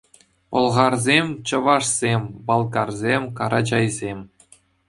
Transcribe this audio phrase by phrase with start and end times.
[0.49, 4.19] Пӑлхарсем, чӑвашсем, балкарсем, карачайсем.